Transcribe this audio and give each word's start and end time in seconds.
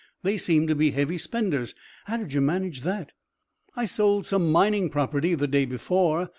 They 0.23 0.39
seem 0.39 0.65
to 0.65 0.73
be 0.73 0.89
heavy 0.89 1.19
spenders. 1.19 1.75
How 2.05 2.17
did 2.17 2.33
you 2.33 2.41
manage 2.41 2.81
that?" 2.81 3.11
"I 3.75 3.85
sold 3.85 4.25
some 4.25 4.51
mining 4.51 4.89
property 4.89 5.35
the 5.35 5.45
day 5.47 5.65
before. 5.65 6.29